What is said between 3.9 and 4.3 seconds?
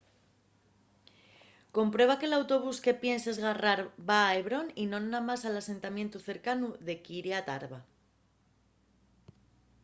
va